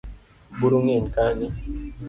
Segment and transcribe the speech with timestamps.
[0.59, 1.47] Buru ngeny kanyo